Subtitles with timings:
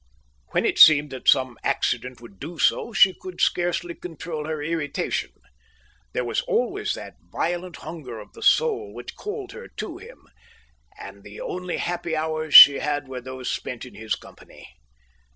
[0.47, 5.29] When it seemed that some accident would do so, she could scarcely control her irritation.
[6.13, 10.25] There was always that violent hunger of the soul which called her to him,
[10.97, 14.67] and the only happy hours she had were those spent in his company.